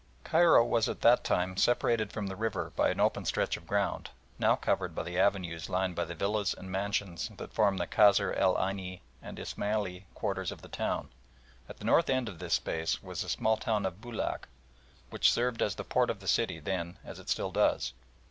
Cairo 0.23 0.65
was 0.65 0.89
at 0.89 1.01
that 1.01 1.23
time 1.23 1.55
separated 1.57 2.11
from 2.11 2.25
the 2.25 2.35
river 2.35 2.71
by 2.75 2.89
an 2.89 2.99
open 2.99 3.23
stretch 3.23 3.55
of 3.55 3.67
ground, 3.67 4.09
now 4.39 4.55
covered 4.55 4.95
by 4.95 5.03
the 5.03 5.19
avenues 5.19 5.69
lined 5.69 5.95
by 5.95 6.05
the 6.05 6.15
villas 6.15 6.55
and 6.57 6.71
mansions 6.71 7.29
that 7.37 7.53
form 7.53 7.77
the 7.77 7.85
Kasr 7.85 8.33
el 8.35 8.55
Aini 8.55 9.01
and 9.21 9.37
Ismailia 9.37 10.05
quarters 10.15 10.51
of 10.51 10.63
the 10.63 10.69
town. 10.69 11.11
At 11.69 11.77
the 11.77 11.85
north 11.85 12.09
end 12.09 12.27
of 12.27 12.39
this 12.39 12.55
space 12.55 13.03
was 13.03 13.21
the 13.21 13.29
small 13.29 13.57
town 13.57 13.85
of 13.85 14.01
Boulac, 14.01 14.47
which 15.11 15.31
served 15.31 15.61
as 15.61 15.75
the 15.75 15.83
port 15.83 16.09
of 16.09 16.19
the 16.19 16.27
city 16.27 16.59
then 16.59 16.97
as 17.05 17.19
it 17.19 17.29
still 17.29 17.51
does. 17.51 17.93